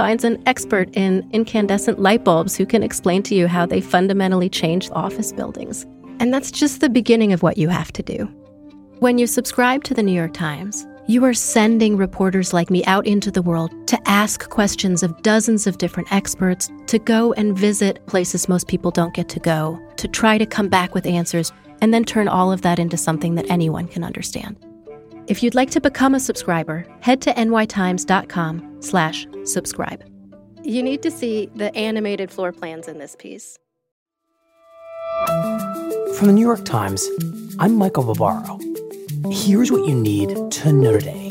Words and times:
Finds 0.00 0.24
an 0.24 0.42
expert 0.46 0.88
in 0.96 1.28
incandescent 1.30 2.00
light 2.00 2.24
bulbs 2.24 2.56
who 2.56 2.64
can 2.64 2.82
explain 2.82 3.22
to 3.24 3.34
you 3.34 3.46
how 3.46 3.66
they 3.66 3.82
fundamentally 3.82 4.48
change 4.48 4.88
office 4.92 5.30
buildings. 5.30 5.84
And 6.20 6.32
that's 6.32 6.50
just 6.50 6.80
the 6.80 6.88
beginning 6.88 7.34
of 7.34 7.42
what 7.42 7.58
you 7.58 7.68
have 7.68 7.92
to 7.92 8.02
do. 8.02 8.24
When 9.00 9.18
you 9.18 9.26
subscribe 9.26 9.84
to 9.84 9.92
the 9.92 10.02
New 10.02 10.14
York 10.14 10.32
Times, 10.32 10.86
you 11.06 11.22
are 11.26 11.34
sending 11.34 11.98
reporters 11.98 12.54
like 12.54 12.70
me 12.70 12.82
out 12.86 13.06
into 13.06 13.30
the 13.30 13.42
world 13.42 13.72
to 13.88 13.98
ask 14.08 14.48
questions 14.48 15.02
of 15.02 15.20
dozens 15.20 15.66
of 15.66 15.76
different 15.76 16.10
experts, 16.10 16.70
to 16.86 16.98
go 16.98 17.34
and 17.34 17.54
visit 17.54 18.06
places 18.06 18.48
most 18.48 18.68
people 18.68 18.90
don't 18.90 19.12
get 19.12 19.28
to 19.28 19.38
go, 19.38 19.78
to 19.98 20.08
try 20.08 20.38
to 20.38 20.46
come 20.46 20.70
back 20.70 20.94
with 20.94 21.04
answers, 21.04 21.52
and 21.82 21.92
then 21.92 22.04
turn 22.06 22.26
all 22.26 22.50
of 22.50 22.62
that 22.62 22.78
into 22.78 22.96
something 22.96 23.34
that 23.34 23.50
anyone 23.50 23.86
can 23.86 24.02
understand. 24.02 24.56
If 25.26 25.42
you'd 25.42 25.54
like 25.54 25.70
to 25.72 25.80
become 25.80 26.14
a 26.14 26.20
subscriber, 26.20 26.86
head 27.02 27.20
to 27.20 27.34
nytimes.com 27.34 28.69
slash 28.80 29.26
subscribe. 29.44 30.04
You 30.62 30.82
need 30.82 31.02
to 31.02 31.10
see 31.10 31.48
the 31.54 31.74
animated 31.74 32.30
floor 32.30 32.52
plans 32.52 32.88
in 32.88 32.98
this 32.98 33.16
piece. 33.16 33.58
From 36.16 36.26
the 36.26 36.32
New 36.32 36.44
York 36.44 36.64
Times, 36.64 37.08
I'm 37.58 37.76
Michael 37.76 38.04
Barbaro. 38.14 38.58
Here's 39.30 39.72
what 39.72 39.86
you 39.88 39.94
need 39.94 40.50
to 40.52 40.72
know 40.72 40.98
today. 40.98 41.30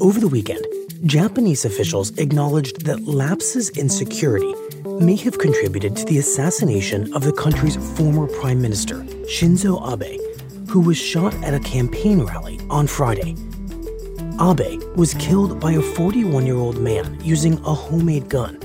Over 0.00 0.18
the 0.18 0.28
weekend, 0.28 0.64
Japanese 1.04 1.64
officials 1.64 2.16
acknowledged 2.18 2.84
that 2.86 3.04
lapses 3.04 3.68
in 3.70 3.88
security 3.88 4.52
may 5.00 5.16
have 5.16 5.38
contributed 5.38 5.96
to 5.96 6.04
the 6.04 6.18
assassination 6.18 7.12
of 7.14 7.22
the 7.22 7.32
country's 7.32 7.76
former 7.96 8.26
prime 8.26 8.60
minister, 8.60 9.02
Shinzo 9.26 9.80
Abe, 9.92 10.20
who 10.68 10.80
was 10.80 10.96
shot 10.96 11.34
at 11.44 11.54
a 11.54 11.60
campaign 11.60 12.22
rally 12.22 12.58
on 12.70 12.86
Friday. 12.86 13.36
Abe 14.42 14.82
was 14.96 15.14
killed 15.14 15.60
by 15.60 15.72
a 15.72 15.80
41 15.80 16.46
year 16.46 16.56
old 16.56 16.80
man 16.80 17.16
using 17.22 17.54
a 17.64 17.72
homemade 17.72 18.28
gun, 18.28 18.58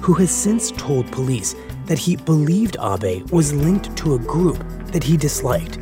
who 0.00 0.14
has 0.14 0.30
since 0.30 0.70
told 0.70 1.12
police 1.12 1.54
that 1.84 1.98
he 1.98 2.16
believed 2.16 2.78
Abe 2.80 3.30
was 3.30 3.52
linked 3.52 3.94
to 3.98 4.14
a 4.14 4.18
group 4.18 4.56
that 4.86 5.04
he 5.04 5.18
disliked. 5.18 5.74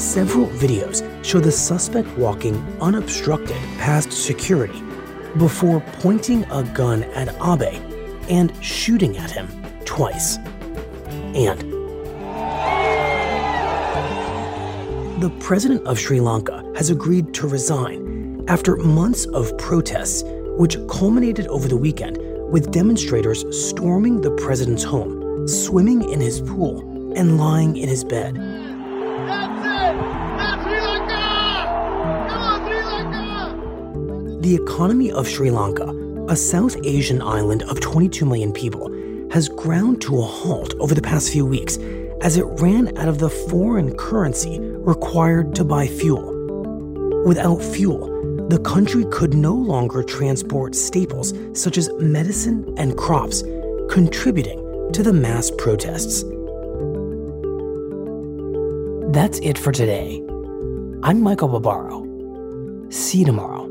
Several 0.00 0.46
videos 0.46 1.02
show 1.22 1.40
the 1.40 1.52
suspect 1.52 2.08
walking 2.16 2.56
unobstructed 2.80 3.56
past 3.78 4.12
security 4.12 4.82
before 5.36 5.80
pointing 6.00 6.44
a 6.44 6.62
gun 6.62 7.04
at 7.14 7.28
Abe 7.34 7.82
and 8.30 8.50
shooting 8.64 9.18
at 9.18 9.30
him 9.30 9.46
twice. 9.84 10.38
And 11.34 11.71
the 15.22 15.30
president 15.38 15.86
of 15.86 16.00
Sri 16.00 16.18
Lanka 16.18 16.68
has 16.74 16.90
agreed 16.90 17.32
to 17.34 17.46
resign 17.46 18.44
after 18.48 18.74
months 18.74 19.24
of 19.26 19.56
protests, 19.56 20.24
which 20.58 20.76
culminated 20.88 21.46
over 21.46 21.68
the 21.68 21.76
weekend 21.76 22.18
with 22.50 22.72
demonstrators 22.72 23.44
storming 23.56 24.20
the 24.20 24.32
president's 24.32 24.82
home, 24.82 25.46
swimming 25.46 26.10
in 26.10 26.20
his 26.20 26.40
pool, 26.40 26.80
and 27.16 27.38
lying 27.38 27.76
in 27.76 27.88
his 27.88 28.02
bed. 28.02 28.34
The 34.42 34.58
economy 34.60 35.12
of 35.12 35.28
Sri 35.28 35.52
Lanka, 35.52 35.86
a 36.28 36.34
South 36.34 36.76
Asian 36.82 37.22
island 37.22 37.62
of 37.70 37.78
22 37.78 38.26
million 38.26 38.52
people, 38.52 38.90
has 39.30 39.48
ground 39.48 40.00
to 40.02 40.18
a 40.18 40.22
halt 40.22 40.74
over 40.80 40.96
the 40.96 41.00
past 41.00 41.30
few 41.30 41.46
weeks 41.46 41.78
as 42.22 42.36
it 42.36 42.44
ran 42.60 42.98
out 42.98 43.06
of 43.06 43.18
the 43.18 43.30
foreign 43.30 43.96
currency 43.96 44.71
required 44.86 45.54
to 45.54 45.64
buy 45.64 45.86
fuel. 45.86 46.32
Without 47.24 47.62
fuel, 47.62 48.08
the 48.48 48.58
country 48.58 49.04
could 49.10 49.34
no 49.34 49.54
longer 49.54 50.02
transport 50.02 50.74
staples 50.74 51.32
such 51.52 51.78
as 51.78 51.90
medicine 51.94 52.74
and 52.76 52.96
crops, 52.98 53.42
contributing 53.88 54.58
to 54.92 55.02
the 55.02 55.12
mass 55.12 55.50
protests. 55.56 56.24
That's 59.12 59.38
it 59.38 59.56
for 59.56 59.72
today. 59.72 60.20
I'm 61.02 61.22
Michael 61.22 61.48
Barbaro. 61.48 62.88
See 62.90 63.18
you 63.18 63.24
tomorrow. 63.24 63.61